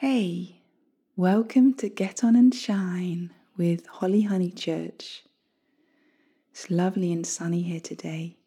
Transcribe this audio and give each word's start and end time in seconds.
Hey, 0.00 0.62
welcome 1.14 1.74
to 1.74 1.90
Get 1.90 2.24
On 2.24 2.34
and 2.34 2.54
Shine 2.54 3.34
with 3.58 3.86
Holly 3.86 4.24
Honeychurch. 4.24 5.20
It's 6.52 6.70
lovely 6.70 7.12
and 7.12 7.26
sunny 7.26 7.60
here 7.60 7.80
today. 7.80 8.38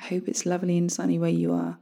I 0.00 0.04
hope 0.04 0.28
it's 0.28 0.46
lovely 0.46 0.78
and 0.78 0.92
sunny 0.92 1.18
where 1.18 1.30
you 1.30 1.52
are, 1.52 1.80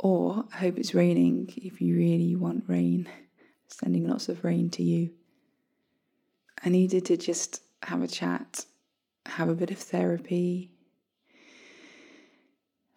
or 0.00 0.46
I 0.52 0.56
hope 0.56 0.78
it's 0.78 0.96
raining 0.96 1.54
if 1.56 1.80
you 1.80 1.96
really 1.96 2.34
want 2.34 2.64
rain. 2.66 3.08
Sending 3.68 4.08
lots 4.08 4.28
of 4.28 4.42
rain 4.42 4.68
to 4.70 4.82
you. 4.82 5.10
I 6.64 6.70
needed 6.70 7.04
to 7.04 7.16
just 7.16 7.62
have 7.84 8.02
a 8.02 8.08
chat, 8.08 8.66
have 9.26 9.48
a 9.48 9.54
bit 9.54 9.70
of 9.70 9.78
therapy. 9.78 10.72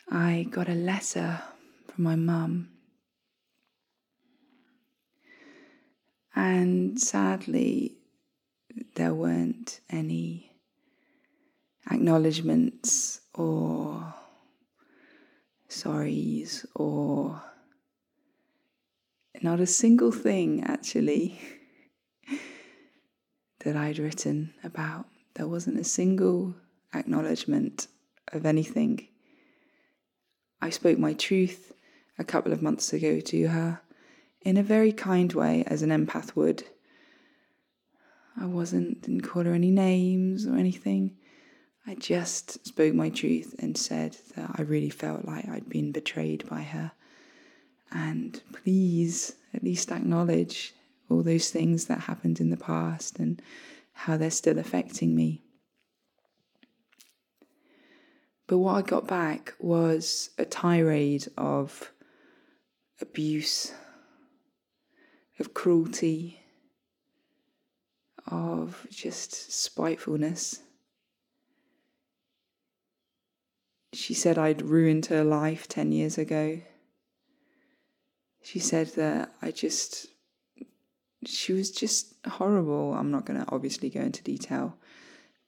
I 0.10 0.48
got 0.50 0.68
a 0.68 0.74
letter 0.74 1.44
from 1.90 2.06
my 2.06 2.16
mum 2.16 2.70
And 6.40 6.98
sadly, 6.98 7.98
there 8.96 9.14
weren't 9.14 9.82
any 9.90 10.54
acknowledgements 11.92 13.20
or 13.34 14.14
sorries 15.68 16.66
or 16.76 17.42
not 19.42 19.60
a 19.60 19.66
single 19.66 20.14
thing 20.14 20.64
actually 20.64 21.42
that 23.66 23.76
I'd 23.76 24.00
written 24.00 24.54
about. 24.64 25.08
There 25.34 25.48
wasn't 25.48 25.78
a 25.78 25.84
single 25.84 26.56
acknowledgement 26.96 27.88
of 28.32 28.46
anything. 28.46 29.10
I 30.62 30.70
spoke 30.70 31.00
my 31.00 31.12
truth 31.16 31.74
a 32.18 32.24
couple 32.24 32.54
of 32.54 32.62
months 32.62 32.94
ago 32.94 33.20
to 33.20 33.48
her 33.50 33.82
in 34.42 34.58
a 34.58 34.64
very 34.64 34.92
kind 34.92 35.32
way, 35.34 35.64
as 35.68 35.82
an 35.82 35.90
empath 35.90 36.36
would. 36.36 36.64
I 38.40 38.46
wasn't, 38.46 39.02
didn't 39.02 39.22
call 39.22 39.44
her 39.44 39.54
any 39.54 39.72
names 39.72 40.46
or 40.46 40.56
anything. 40.56 41.18
I 41.86 41.96
just 41.96 42.66
spoke 42.66 42.94
my 42.94 43.10
truth 43.10 43.56
and 43.60 43.78
said 43.78 44.18
that 44.36 44.52
I 44.56 44.62
really 44.62 44.90
felt 44.90 45.26
like 45.26 45.48
I'd 45.48 45.70
been 45.70 45.92
betrayed 45.92 46.48
by 46.48 46.62
her. 46.62 46.92
And 47.92 48.42
please 48.54 49.34
at 49.54 49.64
least 49.64 49.92
acknowledge 49.92 50.74
all 51.10 51.24
those 51.24 51.50
things 51.50 51.86
that 51.86 52.02
happened 52.02 52.40
in 52.40 52.50
the 52.50 52.58
past 52.58 53.20
and 53.20 53.42
how 53.94 54.18
they're 54.18 54.30
still 54.30 54.60
affecting 54.60 55.16
me. 55.16 55.42
But 58.48 58.60
what 58.60 58.76
I 58.76 58.82
got 58.82 59.08
back 59.08 59.54
was 59.60 60.30
a 60.38 60.46
tirade 60.46 61.28
of 61.38 61.92
abuse, 63.02 63.74
of 65.40 65.54
cruelty, 65.54 66.40
of 68.28 68.86
just 68.90 69.52
spitefulness. 69.52 70.60
She 73.94 74.14
said 74.14 74.38
I'd 74.38 74.62
ruined 74.62 75.08
her 75.08 75.24
life 75.24 75.68
10 75.68 75.92
years 75.92 76.18
ago. 76.18 76.62
She 78.44 78.60
said 78.60 78.88
that 78.96 79.34
I 79.42 79.52
just, 79.52 80.08
she 81.26 81.54
was 81.54 81.72
just 81.72 82.14
horrible. 82.26 82.94
I'm 82.94 83.12
not 83.12 83.26
going 83.26 83.40
to 83.40 83.52
obviously 83.52 83.90
go 83.90 84.02
into 84.02 84.24
detail, 84.24 84.78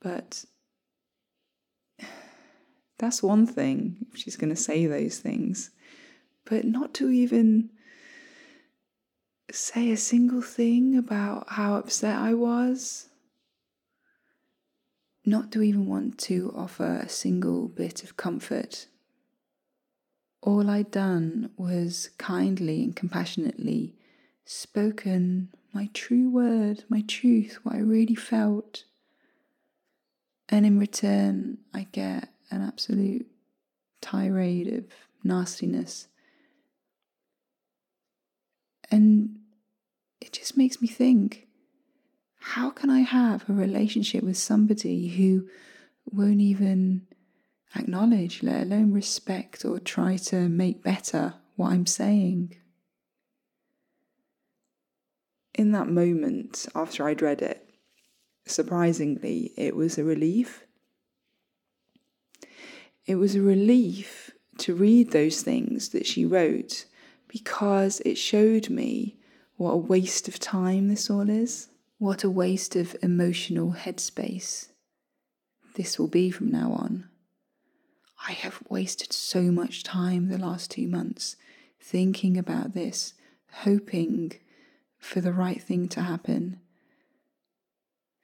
but 0.02 0.44
that's 2.97 3.22
one 3.22 3.45
thing 3.45 4.08
if 4.12 4.17
she's 4.19 4.38
going 4.38 4.50
to 4.50 4.56
say 4.56 4.86
those 4.86 5.19
things. 5.19 5.72
But 6.45 6.66
not 6.66 6.94
to 6.95 7.09
even 7.09 7.69
say 9.52 9.91
a 9.91 9.97
single 9.97 10.41
thing 10.41 10.97
about 10.97 11.49
how 11.49 11.75
upset 11.75 12.17
I 12.17 12.33
was. 12.33 13.09
Not 15.25 15.52
to 15.52 15.61
even 15.61 15.85
want 15.88 16.17
to 16.19 16.53
offer 16.55 17.02
a 17.03 17.09
single 17.09 17.67
bit 17.67 18.03
of 18.03 18.17
comfort. 18.17 18.88
All 20.41 20.69
I'd 20.69 20.90
done 20.90 21.51
was 21.57 22.09
kindly 22.17 22.84
and 22.84 22.95
compassionately 22.95 23.95
spoken 24.45 25.50
my 25.73 25.90
true 25.94 26.29
word, 26.29 26.84
my 26.90 27.03
truth, 27.07 27.59
what 27.63 27.75
I 27.75 27.79
really 27.79 28.16
felt. 28.16 28.84
And 30.50 30.66
in 30.66 30.79
return, 30.79 31.59
I 31.73 31.88
get 31.91 32.29
an 32.50 32.61
absolute 32.61 33.28
tirade 34.01 34.73
of 34.73 34.85
nastiness. 35.23 36.07
And 38.90 39.41
it 40.22 40.34
just 40.34 40.56
makes 40.56 40.82
me 40.82 40.88
think 40.88 41.48
how 42.42 42.70
can 42.72 42.90
I 42.90 43.02
have 43.02 43.48
a 43.48 43.54
relationship 43.54 44.24
with 44.24 44.38
somebody 44.38 45.09
who 45.09 45.48
won't 46.12 46.42
even 46.42 47.08
acknowledge, 47.76 48.42
let 48.42 48.64
alone 48.64 48.92
respect 48.92 49.64
or 49.64 49.80
try 49.80 50.18
to 50.18 50.50
make 50.50 50.84
better 50.84 51.36
what 51.56 51.72
I'm 51.72 51.86
saying? 51.86 52.56
In 55.54 55.72
that 55.74 55.88
moment, 55.88 56.68
after 56.74 57.08
I'd 57.08 57.22
read 57.22 57.42
it, 57.44 57.70
surprisingly, 58.46 59.53
it 59.56 59.76
was 59.76 59.98
a 59.98 60.03
relief. 60.03 60.66
It 63.06 63.16
was 63.16 63.36
a 63.36 63.42
relief 63.42 64.32
to 64.59 64.74
read 64.74 65.12
those 65.12 65.44
things 65.44 65.90
that 65.90 66.08
she 66.08 66.26
wrote 66.26 66.86
because 67.28 68.00
it 68.02 68.16
showed 68.16 68.70
me 68.70 69.21
what 69.61 69.73
a 69.73 69.77
waste 69.77 70.27
of 70.27 70.39
time 70.39 70.88
this 70.88 71.07
all 71.07 71.29
is. 71.29 71.67
What 71.99 72.23
a 72.23 72.31
waste 72.31 72.75
of 72.75 72.95
emotional 73.03 73.73
headspace 73.73 74.69
this 75.75 75.99
will 75.99 76.07
be 76.07 76.31
from 76.31 76.49
now 76.49 76.72
on. 76.72 77.07
I 78.27 78.31
have 78.31 78.63
wasted 78.69 79.13
so 79.13 79.44
much 79.44 79.83
time 79.83 80.29
the 80.29 80.39
last 80.39 80.72
two 80.72 80.88
months 80.88 81.35
thinking 81.79 82.39
about 82.39 82.73
this, 82.73 83.13
hoping 83.51 84.31
for 84.97 85.22
the 85.22 85.31
right 85.31 85.61
thing 85.61 85.88
to 85.89 86.01
happen. 86.01 86.59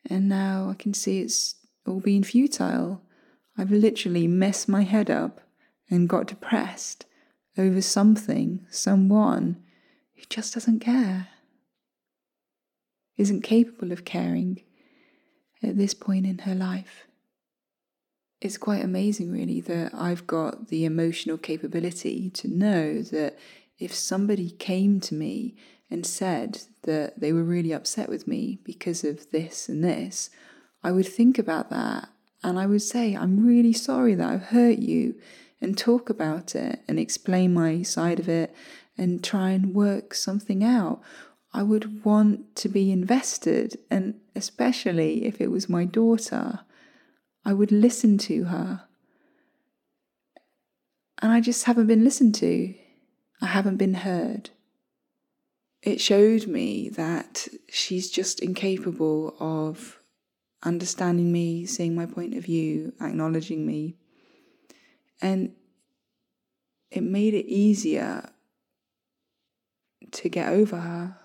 And 0.10 0.28
now 0.28 0.72
I 0.72 0.74
can 0.74 0.96
see 0.96 1.20
it's 1.20 1.54
all 1.86 2.00
been 2.00 2.24
futile. 2.24 3.04
I've 3.56 3.70
literally 3.70 4.26
messed 4.28 4.68
my 4.68 4.82
head 4.82 5.12
up 5.12 5.42
and 5.88 6.10
got 6.10 6.26
depressed 6.26 7.06
over 7.60 7.84
something, 7.84 8.66
someone 8.72 9.58
who 10.18 10.24
just 10.30 10.54
doesn't 10.54 10.80
care, 10.80 11.30
isn't 13.18 13.42
capable 13.42 13.92
of 13.92 14.04
caring 14.04 14.62
at 15.64 15.78
this 15.78 15.94
point 15.94 16.26
in 16.26 16.40
her 16.40 16.56
life. 16.56 17.08
It's 18.42 18.58
quite 18.58 18.84
amazing, 18.84 19.32
really, 19.32 19.62
that 19.62 19.94
I've 19.94 20.28
got 20.28 20.68
the 20.68 20.86
emotional 20.86 21.38
capability 21.38 22.30
to 22.32 22.48
know 22.48 23.02
that 23.02 23.38
if 23.80 23.94
somebody 23.94 24.52
came 24.52 25.00
to 25.02 25.16
me 25.16 25.56
and 25.90 26.06
said 26.06 26.62
that 26.84 27.20
they 27.20 27.34
were 27.34 27.44
really 27.44 27.72
upset 27.72 28.10
with 28.10 28.28
me 28.28 28.60
because 28.64 29.04
of 29.04 29.32
this 29.32 29.70
and 29.70 29.84
this, 29.84 30.30
I 30.84 30.92
would 30.92 31.08
think 31.08 31.40
about 31.40 31.70
that 31.72 32.10
and 32.44 32.60
I 32.60 32.68
would 32.68 32.84
say, 32.84 33.16
I'm 33.16 33.46
really 33.46 33.74
sorry 33.74 34.14
that 34.14 34.30
I've 34.30 34.44
hurt 34.44 34.78
you, 34.78 35.16
and 35.60 35.76
talk 35.76 36.10
about 36.10 36.56
it 36.56 36.82
and 36.88 37.00
explain 37.00 37.54
my 37.54 37.82
side 37.82 38.20
of 38.20 38.30
it 38.30 38.54
and 38.98 39.24
try 39.24 39.52
and 39.52 39.74
work 39.74 40.14
something 40.14 40.64
out. 40.64 41.02
I 41.54 41.64
would 41.64 42.04
want 42.04 42.56
to 42.58 42.70
be 42.70 42.92
invested, 42.92 43.78
and 43.90 44.16
especially 44.36 45.26
if 45.26 45.40
it 45.40 45.52
was 45.52 45.70
my 45.70 45.86
daughter, 45.86 46.62
I 47.46 47.54
would 47.54 47.72
listen 47.72 48.18
to 48.20 48.46
her. 48.46 48.84
And 51.22 51.32
I 51.32 51.42
just 51.42 51.66
haven't 51.66 51.88
been 51.88 52.04
listened 52.04 52.36
to, 52.36 52.74
I 53.42 53.48
haven't 53.48 53.78
been 53.78 53.96
heard. 53.96 54.50
It 55.82 56.02
showed 56.02 56.48
me 56.48 56.90
that 56.90 57.48
she's 57.70 58.12
just 58.12 58.42
incapable 58.42 59.36
of 59.40 60.00
understanding 60.64 61.32
me, 61.32 61.66
seeing 61.66 61.96
my 61.96 62.06
point 62.06 62.36
of 62.36 62.44
view, 62.44 62.94
acknowledging 63.00 63.66
me. 63.66 63.96
And 65.22 65.54
it 66.92 67.04
made 67.04 67.34
it 67.34 67.46
easier 67.46 68.30
to 70.12 70.30
get 70.30 70.52
over 70.52 70.78
her. 70.78 71.18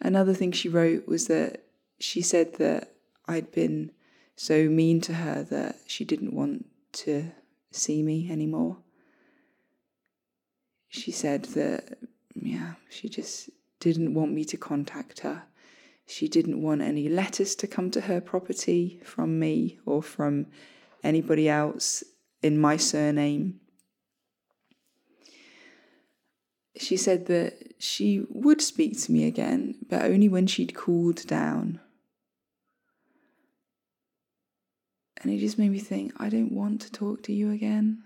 Another 0.00 0.34
thing 0.34 0.52
she 0.52 0.68
wrote 0.68 1.06
was 1.06 1.28
that 1.28 1.64
she 1.98 2.20
said 2.20 2.54
that 2.56 2.94
I'd 3.26 3.50
been 3.52 3.92
so 4.36 4.68
mean 4.68 5.00
to 5.02 5.14
her 5.14 5.42
that 5.44 5.76
she 5.86 6.04
didn't 6.04 6.34
want 6.34 6.66
to 6.92 7.32
see 7.70 8.02
me 8.02 8.30
anymore. 8.30 8.78
She 10.88 11.10
said 11.10 11.44
that, 11.56 11.98
yeah, 12.34 12.74
she 12.88 13.08
just 13.08 13.50
didn't 13.80 14.14
want 14.14 14.32
me 14.32 14.44
to 14.44 14.56
contact 14.56 15.20
her. 15.20 15.44
She 16.06 16.28
didn't 16.28 16.62
want 16.62 16.82
any 16.82 17.08
letters 17.08 17.54
to 17.56 17.66
come 17.66 17.90
to 17.92 18.02
her 18.02 18.20
property 18.20 19.00
from 19.04 19.38
me 19.38 19.78
or 19.86 20.02
from 20.02 20.46
anybody 21.02 21.48
else 21.48 22.04
in 22.42 22.60
my 22.60 22.76
surname. 22.76 23.60
She 26.76 26.96
said 26.96 27.26
that 27.26 27.74
she 27.78 28.26
would 28.28 28.60
speak 28.60 29.00
to 29.02 29.12
me 29.12 29.26
again, 29.26 29.76
but 29.88 30.02
only 30.02 30.28
when 30.28 30.46
she'd 30.46 30.74
cooled 30.74 31.26
down. 31.26 31.80
And 35.22 35.32
it 35.32 35.38
just 35.38 35.58
made 35.58 35.70
me 35.70 35.78
think 35.78 36.12
I 36.18 36.28
don't 36.28 36.52
want 36.52 36.82
to 36.82 36.92
talk 36.92 37.22
to 37.24 37.32
you 37.32 37.50
again. 37.50 38.02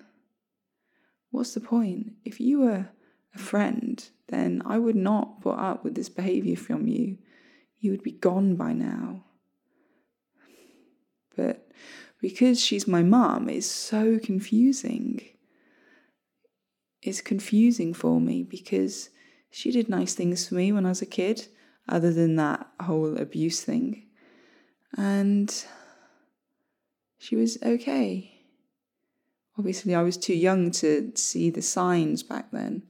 What's 1.30 1.54
the 1.54 1.60
point? 1.60 2.12
If 2.24 2.40
you 2.40 2.60
were 2.60 2.88
a 3.34 3.38
friend, 3.38 4.08
then 4.28 4.62
I 4.64 4.78
would 4.78 4.96
not 4.96 5.40
put 5.40 5.58
up 5.58 5.82
with 5.82 5.94
this 5.94 6.08
behavior 6.08 6.56
from 6.56 6.86
you. 6.86 7.18
You 7.80 7.90
would 7.90 8.02
be 8.02 8.12
gone 8.12 8.56
by 8.56 8.72
now. 8.72 9.24
But 11.36 11.70
because 12.20 12.60
she's 12.60 12.86
my 12.86 13.02
mum, 13.02 13.48
it's 13.48 13.66
so 13.66 14.18
confusing. 14.18 15.22
It's 17.08 17.22
confusing 17.22 17.94
for 17.94 18.20
me 18.20 18.42
because 18.42 19.08
she 19.50 19.70
did 19.70 19.88
nice 19.88 20.12
things 20.12 20.46
for 20.46 20.56
me 20.56 20.72
when 20.72 20.84
I 20.84 20.90
was 20.90 21.00
a 21.00 21.06
kid, 21.06 21.48
other 21.88 22.12
than 22.12 22.36
that 22.36 22.66
whole 22.82 23.16
abuse 23.16 23.62
thing. 23.62 24.04
And 24.94 25.48
she 27.16 27.34
was 27.34 27.56
okay. 27.62 28.42
Obviously, 29.56 29.94
I 29.94 30.02
was 30.02 30.18
too 30.18 30.34
young 30.34 30.70
to 30.82 31.12
see 31.14 31.48
the 31.48 31.62
signs 31.62 32.22
back 32.22 32.50
then. 32.50 32.82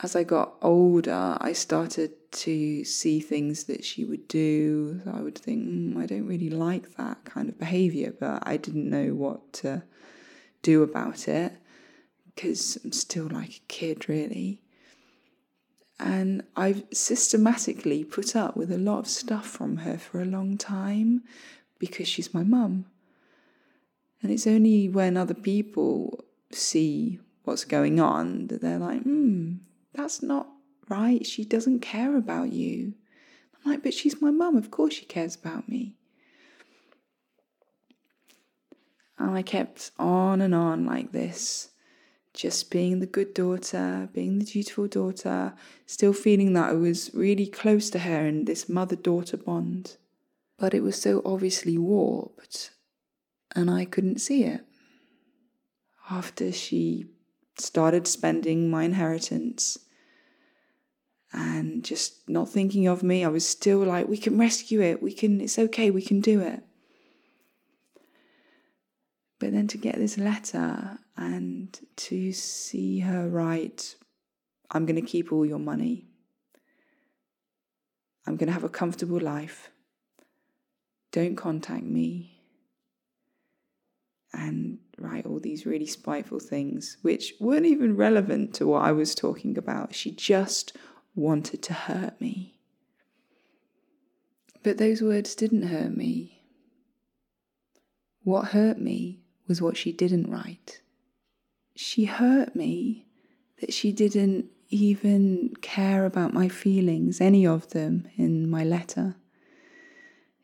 As 0.00 0.16
I 0.16 0.24
got 0.24 0.54
older, 0.60 1.38
I 1.40 1.52
started 1.52 2.32
to 2.32 2.84
see 2.84 3.20
things 3.20 3.64
that 3.64 3.84
she 3.84 4.04
would 4.04 4.26
do. 4.26 5.02
I 5.06 5.20
would 5.20 5.38
think, 5.38 5.68
mm, 5.68 5.96
I 5.96 6.06
don't 6.06 6.26
really 6.26 6.50
like 6.50 6.96
that 6.96 7.24
kind 7.24 7.48
of 7.48 7.60
behavior, 7.60 8.12
but 8.18 8.42
I 8.44 8.56
didn't 8.56 8.90
know 8.90 9.14
what 9.14 9.52
to 9.62 9.84
do 10.62 10.82
about 10.82 11.28
it 11.28 11.52
because 12.34 12.78
I'm 12.84 12.92
still 12.92 13.28
like 13.28 13.56
a 13.56 13.60
kid, 13.68 14.08
really. 14.08 14.60
And 15.98 16.44
I've 16.56 16.84
systematically 16.92 18.04
put 18.04 18.34
up 18.34 18.56
with 18.56 18.72
a 18.72 18.78
lot 18.78 19.00
of 19.00 19.08
stuff 19.08 19.46
from 19.46 19.78
her 19.78 19.98
for 19.98 20.20
a 20.20 20.24
long 20.24 20.56
time 20.56 21.22
because 21.78 22.08
she's 22.08 22.32
my 22.32 22.42
mum. 22.42 22.86
And 24.22 24.32
it's 24.32 24.46
only 24.46 24.88
when 24.88 25.16
other 25.16 25.34
people 25.34 26.24
see 26.52 27.20
what's 27.44 27.64
going 27.64 28.00
on 28.00 28.46
that 28.48 28.60
they're 28.60 28.78
like, 28.78 29.02
hmm, 29.02 29.54
that's 29.92 30.22
not 30.22 30.48
right. 30.88 31.26
She 31.26 31.44
doesn't 31.44 31.80
care 31.80 32.16
about 32.16 32.52
you. 32.52 32.94
I'm 33.64 33.72
like, 33.72 33.82
but 33.82 33.94
she's 33.94 34.20
my 34.20 34.30
mum. 34.30 34.56
Of 34.56 34.70
course 34.70 34.94
she 34.94 35.04
cares 35.04 35.36
about 35.36 35.68
me. 35.68 35.96
And 39.18 39.36
I 39.36 39.42
kept 39.42 39.90
on 39.98 40.40
and 40.40 40.54
on 40.54 40.86
like 40.86 41.12
this, 41.12 41.70
just 42.34 42.70
being 42.70 43.00
the 43.00 43.06
good 43.06 43.34
daughter, 43.34 44.08
being 44.12 44.38
the 44.38 44.44
dutiful 44.44 44.86
daughter, 44.86 45.54
still 45.86 46.12
feeling 46.12 46.52
that 46.54 46.70
I 46.70 46.74
was 46.74 47.10
really 47.12 47.46
close 47.46 47.90
to 47.90 48.00
her 48.00 48.26
in 48.26 48.44
this 48.44 48.68
mother 48.68 48.96
daughter 48.96 49.36
bond 49.36 49.96
but 50.60 50.74
it 50.74 50.82
was 50.82 51.00
so 51.00 51.22
obviously 51.24 51.78
warped, 51.78 52.70
and 53.56 53.70
I 53.70 53.86
couldn't 53.86 54.20
see 54.20 54.44
it. 54.44 54.60
After 56.10 56.52
she 56.52 57.06
started 57.56 58.06
spending 58.06 58.70
my 58.70 58.84
inheritance 58.84 59.78
and 61.32 61.82
just 61.82 62.28
not 62.28 62.50
thinking 62.50 62.86
of 62.86 63.02
me, 63.02 63.24
I 63.24 63.28
was 63.28 63.48
still 63.48 63.78
like, 63.78 64.06
we 64.06 64.18
can 64.18 64.38
rescue 64.38 64.82
it, 64.82 65.02
we 65.02 65.14
can, 65.14 65.40
it's 65.40 65.58
okay, 65.58 65.90
we 65.90 66.02
can 66.02 66.20
do 66.20 66.40
it. 66.40 66.62
But 69.38 69.52
then 69.52 69.66
to 69.68 69.78
get 69.78 69.96
this 69.96 70.18
letter 70.18 70.98
and 71.20 71.78
to 71.96 72.32
see 72.32 72.98
her 73.00 73.28
write, 73.28 73.94
I'm 74.72 74.84
going 74.84 75.00
to 75.00 75.06
keep 75.06 75.32
all 75.32 75.46
your 75.46 75.60
money. 75.60 76.08
I'm 78.26 78.36
going 78.36 78.48
to 78.48 78.52
have 78.52 78.64
a 78.64 78.68
comfortable 78.68 79.20
life 79.20 79.70
don't 81.12 81.36
contact 81.36 81.84
me, 81.84 82.40
and 84.32 84.78
write 84.98 85.26
all 85.26 85.40
these 85.40 85.66
really 85.66 85.86
spiteful 85.86 86.38
things, 86.38 86.98
which 87.02 87.34
weren't 87.40 87.66
even 87.66 87.96
relevant 87.96 88.54
to 88.54 88.66
what 88.66 88.84
I 88.84 88.92
was 88.92 89.14
talking 89.14 89.58
about. 89.58 89.94
She 89.94 90.12
just 90.12 90.76
wanted 91.16 91.62
to 91.64 91.72
hurt 91.72 92.20
me. 92.20 92.60
But 94.62 94.78
those 94.78 95.02
words 95.02 95.34
didn't 95.34 95.62
hurt 95.62 95.96
me. 95.96 96.42
What 98.22 98.48
hurt 98.48 98.78
me 98.78 99.20
was 99.48 99.60
what 99.60 99.76
she 99.76 99.90
didn't 99.90 100.30
write. 100.30 100.80
She 101.82 102.04
hurt 102.04 102.54
me 102.54 103.06
that 103.58 103.72
she 103.72 103.90
didn't 103.90 104.50
even 104.68 105.56
care 105.62 106.04
about 106.04 106.34
my 106.34 106.46
feelings, 106.46 107.22
any 107.22 107.46
of 107.46 107.70
them, 107.70 108.06
in 108.18 108.50
my 108.50 108.62
letter. 108.62 109.16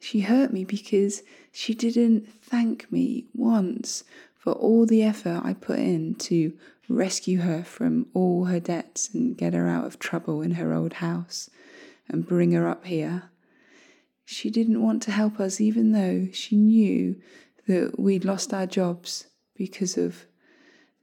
She 0.01 0.21
hurt 0.21 0.51
me 0.51 0.65
because 0.65 1.23
she 1.53 1.75
didn't 1.75 2.27
thank 2.27 2.91
me 2.91 3.27
once 3.35 4.03
for 4.35 4.55
all 4.55 4.87
the 4.87 5.03
effort 5.03 5.43
I 5.45 5.53
put 5.53 5.79
in 5.79 6.15
to 6.31 6.55
rescue 6.89 7.41
her 7.41 7.63
from 7.63 8.07
all 8.15 8.47
her 8.47 8.59
debts 8.59 9.11
and 9.13 9.37
get 9.37 9.53
her 9.53 9.69
out 9.69 9.85
of 9.85 9.99
trouble 9.99 10.41
in 10.41 10.53
her 10.53 10.73
old 10.73 10.95
house 10.95 11.51
and 12.09 12.27
bring 12.27 12.53
her 12.53 12.67
up 12.67 12.87
here. 12.87 13.25
She 14.25 14.49
didn't 14.49 14.83
want 14.83 15.03
to 15.03 15.11
help 15.11 15.39
us, 15.39 15.61
even 15.61 15.93
though 15.93 16.29
she 16.33 16.57
knew 16.57 17.21
that 17.67 18.01
we'd 18.01 18.25
lost 18.25 18.55
our 18.55 18.67
jobs 18.67 19.27
because 19.55 19.99
of 19.99 20.25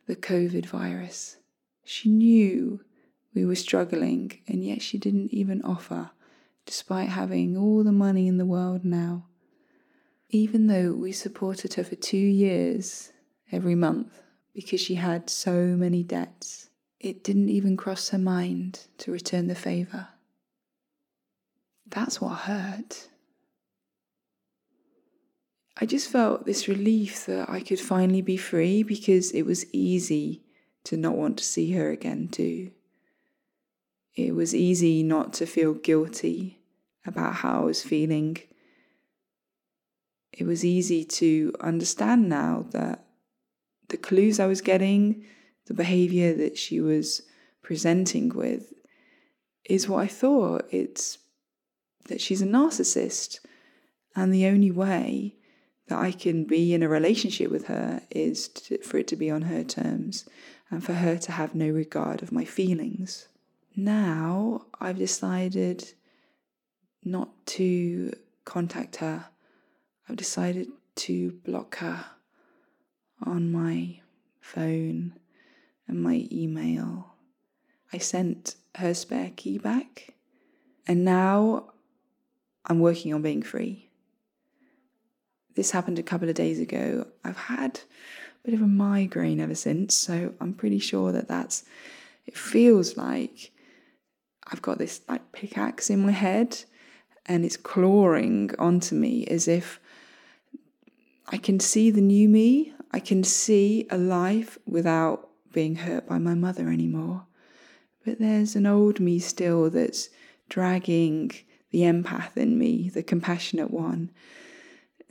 the 0.08 0.16
COVID 0.16 0.66
virus. 0.66 1.38
She 1.84 2.10
knew 2.10 2.82
we 3.34 3.46
were 3.46 3.56
struggling, 3.56 4.40
and 4.48 4.64
yet 4.64 4.82
she 4.82 4.98
didn't 4.98 5.34
even 5.34 5.62
offer 5.64 6.12
despite 6.66 7.10
having 7.10 7.58
all 7.58 7.84
the 7.84 7.92
money 7.92 8.28
in 8.28 8.38
the 8.38 8.46
world 8.46 8.86
now. 8.86 9.26
Even 10.30 10.68
though 10.68 10.94
we 10.94 11.12
supported 11.12 11.74
her 11.76 11.84
for 11.84 11.96
two 11.96 12.18
years 12.18 13.12
every 13.52 13.76
month 13.76 14.22
because 14.54 14.80
she 14.80 14.96
had 14.96 15.30
so 15.30 15.52
many 15.52 16.04
debts, 16.04 16.70
it 17.00 17.24
didn't 17.24 17.50
even 17.50 17.76
cross 17.76 18.10
her 18.10 18.18
mind 18.18 18.88
to 18.98 19.12
return 19.12 19.48
the 19.48 19.56
favour. 19.56 20.08
That's 21.86 22.22
what 22.22 22.40
hurt. 22.40 23.10
I 25.76 25.86
just 25.86 26.10
felt 26.10 26.46
this 26.46 26.68
relief 26.68 27.26
that 27.26 27.50
I 27.50 27.60
could 27.60 27.80
finally 27.80 28.22
be 28.22 28.38
free 28.38 28.84
because 28.84 29.32
it 29.32 29.44
was 29.44 29.66
easy 29.74 30.44
to 30.84 30.98
not 30.98 31.16
want 31.16 31.38
to 31.38 31.44
see 31.44 31.72
her 31.74 31.90
again, 31.90 32.28
too. 32.28 32.72
It 34.16 34.36
was 34.36 34.54
easy 34.54 35.02
not 35.02 35.34
to 35.34 35.46
feel 35.48 35.74
guilty 35.74 36.60
about 37.06 37.36
how 37.36 37.62
I 37.62 37.66
was 37.66 37.82
feeling. 37.82 38.38
It 40.32 40.46
was 40.46 40.64
easy 40.64 41.04
to 41.06 41.54
understand 41.60 42.30
now 42.30 42.66
that 42.72 43.06
the 43.90 43.98
clues 43.98 44.40
I 44.40 44.46
was 44.46 44.62
getting, 44.62 45.26
the 45.66 45.74
behavior 45.74 46.34
that 46.36 46.58
she 46.58 46.80
was 46.82 47.24
presenting 47.64 48.30
with, 48.30 48.74
is 49.66 49.88
what 49.90 50.04
I 50.04 50.08
thought. 50.08 50.66
It's 50.70 51.18
that 52.08 52.22
she's 52.22 52.42
a 52.42 52.46
narcissist. 52.46 53.40
And 54.16 54.32
the 54.32 54.46
only 54.46 54.70
way 54.70 55.38
that 55.94 56.00
I 56.00 56.12
can 56.12 56.44
be 56.44 56.74
in 56.74 56.84
a 56.84 56.90
relationship 56.90 57.52
with 57.52 57.68
her 57.68 58.02
is 58.10 58.48
to, 58.50 58.80
for 58.80 58.98
it 58.98 59.08
to 59.10 59.16
be 59.16 59.30
on 59.30 59.44
her 59.44 59.64
terms 59.64 60.28
and 60.70 60.84
for 60.84 60.94
her 60.94 61.18
to 61.18 61.32
have 61.32 61.56
no 61.56 61.70
regard 61.70 62.22
of 62.22 62.32
my 62.32 62.46
feelings 62.46 63.28
now 63.76 64.66
I've 64.80 64.98
decided 64.98 65.94
not 67.04 67.30
to 67.48 68.14
contact 68.46 68.98
her. 68.98 69.26
I've 70.08 70.16
decided 70.16 70.68
to 70.96 71.32
block 71.44 71.78
her 71.78 72.06
on 73.26 73.52
my 73.52 74.00
phone 74.42 75.14
and 75.88 76.04
my 76.04 76.28
email. 76.32 77.16
I 77.92 77.98
sent 77.98 78.56
her 78.76 78.94
spare 78.94 79.32
key 79.36 79.58
back, 79.58 80.14
and 80.88 81.06
now 81.06 81.72
I'm 82.66 82.80
working 82.80 83.14
on 83.14 83.22
being 83.22 83.44
free. 83.44 83.90
This 85.56 85.72
happened 85.72 86.00
a 86.00 86.04
couple 86.04 86.30
of 86.30 86.36
days 86.36 86.60
ago. 86.60 87.08
I've 87.24 87.38
had 87.38 87.80
a 88.44 88.48
bit 88.48 88.56
of 88.56 88.62
a 88.62 88.68
migraine 88.68 89.40
ever 89.40 89.56
since, 89.56 89.96
so 89.96 90.34
I'm 90.40 90.54
pretty 90.54 90.80
sure 90.80 91.12
that 91.12 91.28
that's. 91.28 91.64
It 92.26 92.38
feels 92.38 92.96
like 92.96 93.52
I've 94.48 94.62
got 94.62 94.78
this 94.78 95.02
like 95.08 95.32
pickaxe 95.32 95.90
in 95.90 96.06
my 96.06 96.12
head 96.12 96.64
and 97.26 97.46
it's 97.46 97.58
clawing 97.58 98.52
onto 98.60 98.96
me 98.96 99.26
as 99.28 99.48
if 99.48 99.80
I 101.28 101.38
can 101.38 101.60
see 101.60 101.90
the 101.92 102.02
new 102.02 102.28
me. 102.28 102.74
I 102.92 103.00
can 103.00 103.24
see 103.24 103.88
a 103.90 103.98
life 103.98 104.58
without 104.66 105.30
being 105.52 105.76
hurt 105.76 106.08
by 106.08 106.18
my 106.18 106.34
mother 106.34 106.70
anymore. 106.70 107.26
But 108.06 108.20
there's 108.20 108.56
an 108.56 108.66
old 108.66 109.00
me 109.00 109.20
still 109.20 109.70
that's 109.70 110.10
dragging 110.50 111.32
the 111.72 111.82
empath 111.82 112.36
in 112.36 112.58
me, 112.58 112.90
the 112.90 113.04
compassionate 113.04 113.72
one. 113.72 114.12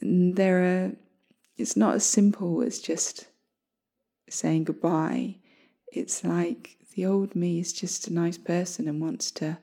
And 0.02 0.37
there 0.37 0.62
are, 0.62 0.92
it's 1.56 1.76
not 1.76 1.94
as 1.94 2.04
simple 2.04 2.62
as 2.62 2.80
just 2.80 3.26
saying 4.28 4.64
goodbye. 4.64 5.37
It's 5.92 6.25
like 6.25 6.76
the 6.94 7.06
old 7.06 7.35
me 7.35 7.61
is 7.61 7.73
just 7.73 8.09
a 8.09 8.12
nice 8.12 8.38
person 8.38 8.88
and 8.88 9.00
wants 9.00 9.30
to 9.32 9.59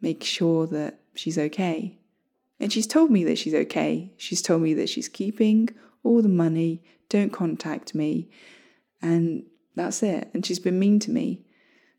make 0.00 0.24
sure 0.24 0.66
that 0.66 1.00
she's 1.14 1.38
okay. 1.38 1.98
And 2.60 2.72
she's 2.72 2.86
told 2.86 3.10
me 3.10 3.24
that 3.24 3.38
she's 3.38 3.54
okay. 3.54 4.12
She's 4.16 4.42
told 4.42 4.62
me 4.62 4.74
that 4.74 4.88
she's 4.88 5.08
keeping 5.08 5.68
all 6.02 6.22
the 6.22 6.28
money, 6.28 6.82
don't 7.08 7.32
contact 7.32 7.94
me, 7.94 8.30
and 9.02 9.44
that's 9.74 10.02
it. 10.02 10.30
And 10.34 10.44
she's 10.44 10.58
been 10.58 10.78
mean 10.78 10.98
to 11.00 11.10
me. 11.10 11.44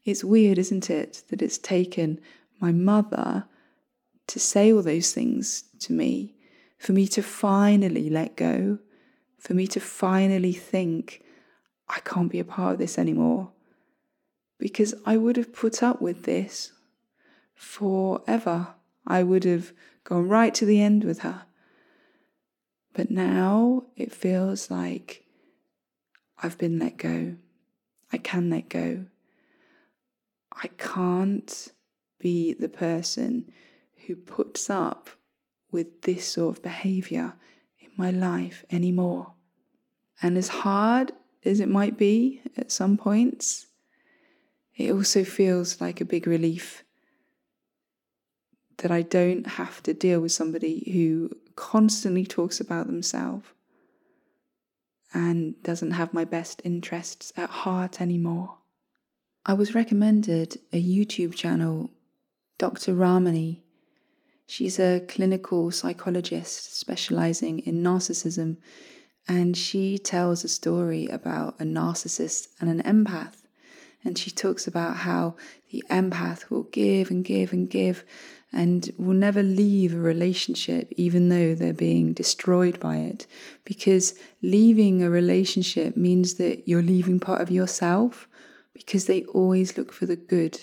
It's 0.03 0.23
weird, 0.23 0.57
isn't 0.57 0.89
it, 0.89 1.23
that 1.29 1.41
it's 1.41 1.57
taken 1.57 2.19
my 2.59 2.71
mother 2.71 3.45
to 4.27 4.39
say 4.39 4.71
all 4.71 4.81
those 4.81 5.11
things 5.13 5.63
to 5.79 5.93
me, 5.93 6.35
for 6.79 6.93
me 6.93 7.07
to 7.09 7.21
finally 7.21 8.09
let 8.09 8.37
go, 8.37 8.79
for 9.37 9.53
me 9.53 9.67
to 9.67 9.79
finally 9.79 10.53
think, 10.53 11.21
I 11.89 11.99
can't 11.99 12.31
be 12.31 12.39
a 12.39 12.45
part 12.45 12.73
of 12.73 12.79
this 12.79 12.97
anymore. 12.97 13.51
Because 14.57 14.95
I 15.05 15.17
would 15.17 15.35
have 15.35 15.53
put 15.53 15.83
up 15.83 16.01
with 16.01 16.23
this 16.23 16.71
forever. 17.53 18.75
I 19.05 19.23
would 19.23 19.43
have 19.43 19.73
gone 20.05 20.27
right 20.27 20.53
to 20.55 20.65
the 20.65 20.81
end 20.81 21.03
with 21.03 21.19
her. 21.19 21.43
But 22.93 23.11
now 23.11 23.85
it 23.95 24.13
feels 24.13 24.71
like 24.71 25.25
I've 26.41 26.57
been 26.57 26.79
let 26.79 26.97
go. 26.97 27.35
I 28.11 28.17
can 28.17 28.49
let 28.49 28.69
go. 28.69 29.05
I 30.51 30.67
can't 30.77 31.71
be 32.19 32.53
the 32.53 32.69
person 32.69 33.51
who 34.07 34.15
puts 34.15 34.69
up 34.69 35.09
with 35.71 36.01
this 36.01 36.27
sort 36.27 36.57
of 36.57 36.63
behavior 36.63 37.33
in 37.79 37.89
my 37.97 38.11
life 38.11 38.65
anymore. 38.71 39.33
And 40.21 40.37
as 40.37 40.47
hard 40.49 41.11
as 41.45 41.59
it 41.59 41.69
might 41.69 41.97
be 41.97 42.41
at 42.57 42.71
some 42.71 42.97
points, 42.97 43.67
it 44.75 44.91
also 44.91 45.23
feels 45.23 45.79
like 45.79 46.01
a 46.01 46.05
big 46.05 46.27
relief 46.27 46.83
that 48.77 48.91
I 48.91 49.01
don't 49.01 49.45
have 49.45 49.83
to 49.83 49.93
deal 49.93 50.21
with 50.21 50.31
somebody 50.31 50.89
who 50.91 51.31
constantly 51.55 52.25
talks 52.25 52.59
about 52.59 52.87
themselves 52.87 53.45
and 55.13 55.61
doesn't 55.63 55.91
have 55.91 56.13
my 56.13 56.23
best 56.23 56.61
interests 56.63 57.33
at 57.35 57.49
heart 57.49 57.99
anymore. 57.99 58.57
I 59.45 59.53
was 59.53 59.75
recommended 59.75 60.59
a 60.71 60.81
YouTube 60.81 61.33
channel, 61.33 61.89
Dr. 62.57 62.93
Ramani. 62.93 63.63
She's 64.49 64.79
a 64.79 65.05
clinical 65.07 65.69
psychologist 65.69 66.75
specializing 66.75 67.59
in 67.59 67.83
narcissism, 67.83 68.57
and 69.27 69.55
she 69.55 69.99
tells 69.99 70.43
a 70.43 70.47
story 70.47 71.05
about 71.05 71.61
a 71.61 71.63
narcissist 71.65 72.47
and 72.59 72.67
an 72.67 72.81
empath. 72.81 73.43
And 74.03 74.17
she 74.17 74.31
talks 74.31 74.65
about 74.65 74.95
how 74.97 75.35
the 75.69 75.83
empath 75.91 76.49
will 76.49 76.63
give 76.63 77.11
and 77.11 77.23
give 77.23 77.53
and 77.53 77.69
give 77.69 78.03
and 78.51 78.89
will 78.97 79.13
never 79.13 79.43
leave 79.43 79.93
a 79.93 79.99
relationship 79.99 80.91
even 80.97 81.29
though 81.29 81.53
they're 81.53 81.71
being 81.71 82.13
destroyed 82.13 82.79
by 82.79 82.97
it. 82.97 83.27
Because 83.65 84.15
leaving 84.41 85.03
a 85.03 85.11
relationship 85.11 85.95
means 85.95 86.33
that 86.35 86.67
you're 86.67 86.81
leaving 86.81 87.19
part 87.19 87.41
of 87.41 87.51
yourself 87.51 88.27
because 88.73 89.05
they 89.05 89.25
always 89.25 89.77
look 89.77 89.93
for 89.93 90.07
the 90.07 90.15
good. 90.15 90.59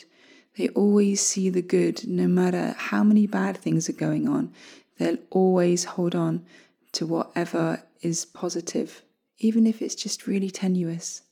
They 0.57 0.69
always 0.71 1.21
see 1.21 1.51
the 1.51 1.63
good, 1.63 2.07
no 2.07 2.27
matter 2.27 2.75
how 2.79 3.05
many 3.05 3.27
bad 3.27 3.57
things 3.57 3.89
are 3.89 3.95
going 3.95 4.29
on. 4.29 4.53
They'll 4.99 5.19
always 5.31 5.85
hold 5.85 6.15
on 6.15 6.47
to 6.93 7.07
whatever 7.07 7.83
is 8.01 8.25
positive, 8.25 9.03
even 9.39 9.67
if 9.67 9.83
it's 9.83 9.95
just 9.95 10.27
really 10.27 10.51
tenuous. 10.51 11.23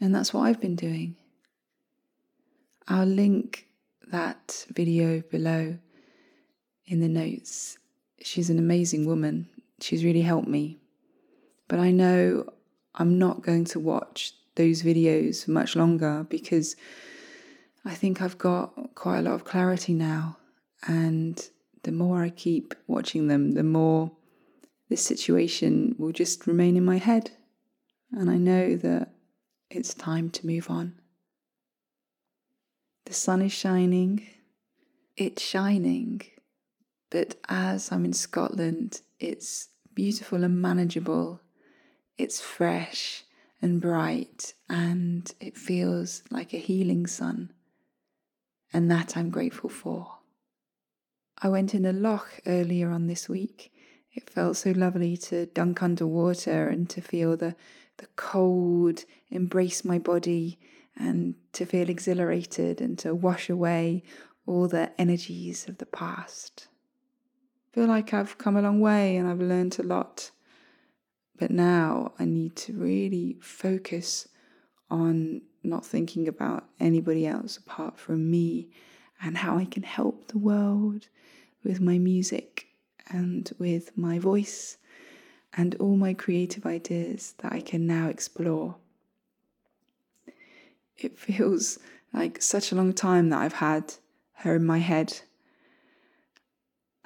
And 0.00 0.14
that's 0.14 0.32
what 0.32 0.42
I've 0.42 0.60
been 0.60 0.76
doing. 0.76 1.16
I'll 2.88 3.06
link 3.06 3.66
that 4.10 4.64
video 4.70 5.20
below 5.20 5.76
in 6.86 7.00
the 7.00 7.08
notes. 7.08 7.78
She's 8.22 8.50
an 8.50 8.58
amazing 8.58 9.06
woman. 9.06 9.48
She's 9.80 10.04
really 10.04 10.22
helped 10.22 10.48
me. 10.48 10.78
But 11.68 11.78
I 11.78 11.90
know 11.90 12.46
I'm 12.94 13.18
not 13.18 13.42
going 13.42 13.66
to 13.66 13.78
watch 13.78 14.32
those 14.56 14.82
videos 14.82 15.44
for 15.44 15.50
much 15.52 15.76
longer 15.76 16.26
because 16.28 16.74
I 17.84 17.94
think 17.94 18.20
I've 18.20 18.38
got 18.38 18.94
quite 18.94 19.18
a 19.18 19.22
lot 19.22 19.34
of 19.34 19.44
clarity 19.44 19.94
now. 19.94 20.36
And 20.86 21.42
the 21.82 21.92
more 21.92 22.22
I 22.22 22.30
keep 22.30 22.74
watching 22.86 23.28
them, 23.28 23.52
the 23.52 23.62
more 23.62 24.12
this 24.88 25.02
situation 25.02 25.94
will 25.98 26.12
just 26.12 26.46
remain 26.46 26.76
in 26.76 26.84
my 26.84 26.98
head. 26.98 27.30
And 28.12 28.30
I 28.30 28.36
know 28.36 28.76
that 28.76 29.12
it's 29.70 29.94
time 29.94 30.30
to 30.30 30.46
move 30.46 30.68
on. 30.68 30.94
The 33.06 33.14
sun 33.14 33.42
is 33.42 33.52
shining, 33.52 34.26
it's 35.16 35.42
shining, 35.42 36.22
but 37.08 37.36
as 37.48 37.90
I'm 37.90 38.04
in 38.04 38.12
Scotland, 38.12 39.00
it's 39.18 39.68
beautiful 39.94 40.44
and 40.44 40.60
manageable, 40.60 41.40
it's 42.18 42.40
fresh 42.40 43.24
and 43.60 43.80
bright, 43.80 44.54
and 44.68 45.32
it 45.40 45.56
feels 45.56 46.22
like 46.30 46.52
a 46.52 46.58
healing 46.58 47.06
sun, 47.06 47.52
and 48.72 48.90
that 48.90 49.16
I'm 49.16 49.30
grateful 49.30 49.70
for. 49.70 50.18
I 51.42 51.48
went 51.48 51.74
in 51.74 51.86
a 51.86 51.92
loch 51.92 52.40
earlier 52.46 52.90
on 52.90 53.06
this 53.06 53.28
week. 53.28 53.72
It 54.12 54.28
felt 54.28 54.56
so 54.56 54.72
lovely 54.72 55.16
to 55.18 55.46
dunk 55.46 55.82
under 55.82 56.06
water 56.06 56.68
and 56.68 56.88
to 56.90 57.00
feel 57.00 57.36
the, 57.36 57.56
the 57.96 58.06
cold 58.16 59.04
embrace 59.30 59.84
my 59.84 59.98
body 59.98 60.58
and 60.96 61.34
to 61.52 61.64
feel 61.64 61.88
exhilarated 61.88 62.80
and 62.80 62.98
to 62.98 63.14
wash 63.14 63.48
away 63.48 64.02
all 64.46 64.68
the 64.68 64.92
energies 65.00 65.68
of 65.68 65.78
the 65.78 65.86
past. 65.86 66.68
I 67.70 67.74
feel 67.74 67.86
like 67.86 68.12
I've 68.12 68.36
come 68.36 68.56
a 68.56 68.62
long 68.62 68.80
way 68.80 69.16
and 69.16 69.28
I've 69.28 69.40
learned 69.40 69.78
a 69.78 69.84
lot. 69.84 70.30
But 71.38 71.50
now 71.50 72.12
I 72.18 72.26
need 72.26 72.56
to 72.56 72.74
really 72.74 73.38
focus 73.40 74.28
on 74.90 75.42
not 75.62 75.84
thinking 75.84 76.26
about 76.26 76.64
anybody 76.78 77.26
else 77.26 77.56
apart 77.56 77.98
from 77.98 78.30
me 78.30 78.68
and 79.22 79.38
how 79.38 79.58
I 79.58 79.64
can 79.64 79.82
help 79.82 80.28
the 80.28 80.38
world 80.38 81.08
with 81.62 81.80
my 81.80 81.98
music 81.98 82.66
and 83.08 83.50
with 83.58 83.96
my 83.96 84.18
voice 84.18 84.78
and 85.52 85.74
all 85.76 85.96
my 85.96 86.14
creative 86.14 86.64
ideas 86.64 87.34
that 87.38 87.52
I 87.52 87.60
can 87.60 87.86
now 87.86 88.08
explore 88.08 88.76
it 91.04 91.18
feels 91.18 91.78
like 92.12 92.42
such 92.42 92.72
a 92.72 92.74
long 92.74 92.92
time 92.92 93.30
that 93.30 93.40
I've 93.40 93.54
had 93.54 93.94
her 94.34 94.56
in 94.56 94.64
my 94.64 94.78
head. 94.78 95.20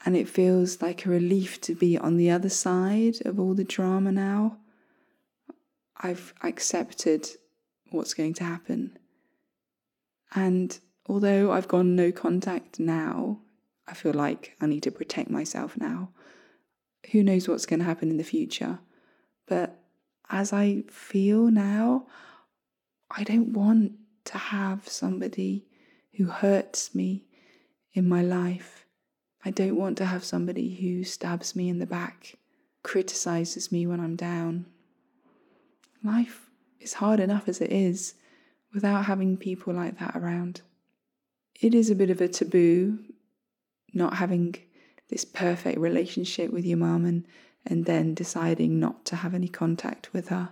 And 0.05 0.17
it 0.17 0.29
feels 0.29 0.83
like 0.83 1.07
a 1.07 1.11
relief 1.11 1.61
to 1.63 1.75
be 1.75 1.97
on 1.97 2.17
the 2.17 2.31
other 2.31 2.51
side 2.51 3.17
of 3.25 3.41
all 3.41 3.55
the 3.55 3.65
drama 3.65 4.13
now. 4.13 4.59
I've 5.97 6.35
accepted 6.43 7.29
what's 7.95 8.15
going 8.15 8.35
to 8.35 8.45
happen. 8.45 8.99
And 10.35 10.79
although 11.07 11.53
I've 11.53 11.69
gone 11.69 11.95
no 11.95 12.13
contact 12.13 12.81
now, 12.81 13.41
I 13.87 13.95
feel 13.95 14.13
like 14.13 14.57
I 14.61 14.67
need 14.67 14.83
to 14.85 14.91
protect 14.91 15.31
myself 15.31 15.77
now. 15.77 16.11
Who 17.13 17.23
knows 17.23 17.49
what's 17.49 17.67
going 17.67 17.81
to 17.81 17.87
happen 17.87 18.11
in 18.11 18.17
the 18.17 18.25
future? 18.25 18.79
But 19.47 19.79
as 20.31 20.53
I 20.53 20.85
feel 20.89 21.51
now, 21.51 22.07
I 23.11 23.25
don't 23.25 23.53
want 23.53 23.93
to 24.27 24.39
have 24.39 24.89
somebody 24.89 25.67
who 26.15 26.27
hurts 26.27 26.95
me 26.95 27.27
in 27.93 28.09
my 28.09 28.23
life. 28.23 28.87
I 29.45 29.51
don't 29.51 29.77
want 29.77 29.99
to 29.99 30.07
have 30.07 30.25
somebody 30.25 30.75
who 30.75 31.05
stabs 31.05 31.55
me 31.55 31.69
in 31.69 31.79
the 31.79 31.87
back, 31.87 32.35
criticizes 32.83 33.71
me 33.71 33.87
when 33.87 34.01
I'm 34.01 34.17
down. 34.17 34.67
Life 36.03 36.51
is 36.85 36.95
hard 36.95 37.19
enough 37.19 37.49
as 37.49 37.61
it 37.61 37.73
is 37.73 38.15
without 38.73 39.07
having 39.07 39.37
people 39.37 39.73
like 39.73 39.99
that 39.99 40.15
around. 40.15 40.61
It 41.61 41.75
is 41.75 41.91
a 41.91 41.95
bit 41.95 42.11
of 42.11 42.21
a 42.21 42.29
taboo 42.29 42.99
not 43.93 44.15
having 44.15 44.57
this 45.09 45.25
perfect 45.25 45.79
relationship 45.79 46.53
with 46.53 46.65
your 46.65 46.79
mum 46.79 47.05
and, 47.05 47.25
and 47.65 47.87
then 47.87 48.15
deciding 48.15 48.81
not 48.81 49.05
to 49.07 49.17
have 49.17 49.35
any 49.35 49.49
contact 49.49 50.13
with 50.13 50.29
her. 50.29 50.51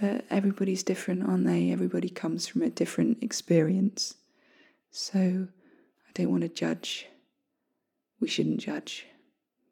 But 0.00 0.24
everybody's 0.30 0.82
different, 0.82 1.22
aren't 1.28 1.46
they? 1.46 1.70
Everybody 1.70 2.08
comes 2.08 2.46
from 2.46 2.62
a 2.62 2.70
different 2.70 3.22
experience. 3.22 4.14
So 4.90 5.46
I 6.08 6.10
don't 6.14 6.30
want 6.30 6.42
to 6.42 6.48
judge. 6.48 7.06
We 8.20 8.28
shouldn't 8.28 8.60
judge. 8.60 9.06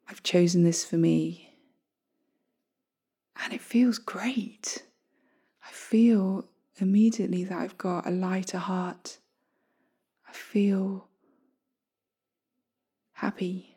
I've 0.07 0.23
chosen 0.23 0.63
this 0.63 0.85
for 0.85 0.97
me. 0.97 1.53
And 3.43 3.53
it 3.53 3.61
feels 3.61 3.97
great. 3.97 4.83
I 5.63 5.71
feel 5.71 6.45
immediately 6.77 7.43
that 7.43 7.57
I've 7.57 7.77
got 7.77 8.07
a 8.07 8.11
lighter 8.11 8.57
heart. 8.57 9.19
I 10.27 10.33
feel 10.33 11.07
happy 13.13 13.75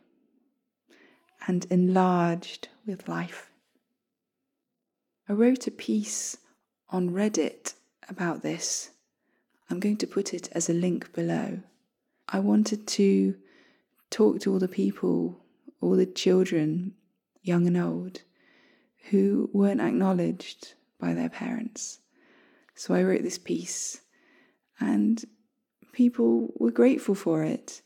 and 1.47 1.67
enlarged 1.71 2.69
with 2.87 3.09
life. 3.09 3.51
I 5.29 5.33
wrote 5.33 5.67
a 5.67 5.71
piece 5.71 6.37
on 6.89 7.11
Reddit 7.11 7.75
about 8.09 8.43
this. 8.43 8.91
I'm 9.69 9.81
going 9.81 9.97
to 9.99 10.07
put 10.07 10.35
it 10.35 10.49
as 10.53 10.69
a 10.69 10.75
link 10.75 11.13
below. 11.13 11.61
I 12.29 12.41
wanted 12.41 12.87
to 12.87 13.35
talk 14.11 14.41
to 14.41 14.53
all 14.53 14.59
the 14.59 14.69
people, 14.69 15.43
all 15.81 15.97
the 15.97 16.07
children, 16.07 16.95
young 17.43 17.67
and 17.67 17.77
old, 17.77 18.23
who 19.11 19.51
weren't 19.53 19.81
acknowledged 19.81 20.75
by 21.05 21.13
their 21.13 21.29
parents. 21.29 22.01
So 22.75 22.95
I 22.95 23.03
wrote 23.03 23.23
this 23.23 23.39
piece, 23.39 24.01
and 24.81 25.23
people 25.93 26.53
were 26.57 26.71
grateful 26.71 27.15
for 27.15 27.45
it. 27.45 27.83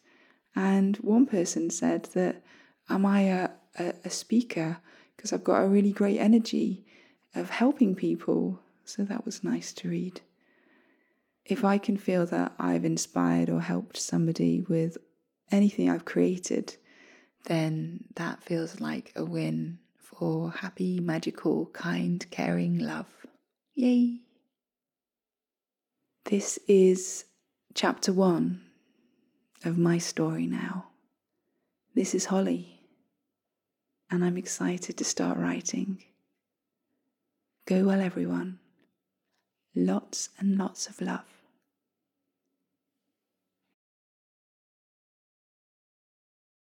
And 0.54 0.96
one 0.98 1.26
person 1.26 1.68
said 1.70 2.04
that, 2.14 2.42
Am 2.88 3.04
I 3.04 3.20
a, 3.22 3.50
a, 3.78 3.94
a 4.04 4.10
speaker? 4.10 4.78
Because 5.16 5.32
I've 5.32 5.44
got 5.44 5.62
a 5.64 5.68
really 5.68 5.92
great 5.92 6.18
energy 6.18 6.87
of 7.34 7.50
helping 7.50 7.94
people. 7.94 8.60
So 8.84 9.02
that 9.04 9.25
was 9.25 9.44
nice 9.44 9.72
to 9.75 9.90
read. 9.90 10.20
If 11.44 11.64
I 11.64 11.76
can 11.76 11.96
feel 11.96 12.25
that 12.26 12.52
I've 12.58 12.84
inspired 12.84 13.50
or 13.50 13.60
helped 13.60 13.96
somebody 13.96 14.62
with 14.62 14.96
anything 15.50 15.90
I've 15.90 16.04
created, 16.04 16.76
then 17.46 18.04
that 18.14 18.42
feels 18.42 18.80
like 18.80 19.12
a 19.16 19.25
win 19.25 19.80
for 20.08 20.50
happy, 20.50 20.98
magical, 21.00 21.66
kind, 21.66 22.24
caring 22.30 22.78
love. 22.78 23.06
Yay! 23.74 24.20
This 26.24 26.58
is 26.66 27.26
chapter 27.74 28.12
one 28.12 28.62
of 29.64 29.76
my 29.76 29.98
story 29.98 30.46
now. 30.46 30.86
This 31.94 32.14
is 32.14 32.26
Holly, 32.26 32.80
and 34.10 34.24
I'm 34.24 34.38
excited 34.38 34.96
to 34.96 35.04
start 35.04 35.36
writing. 35.36 36.02
Go 37.66 37.84
well, 37.84 38.00
everyone. 38.00 38.60
Lots 39.74 40.30
and 40.38 40.56
lots 40.56 40.88
of 40.88 41.02
love. 41.02 41.38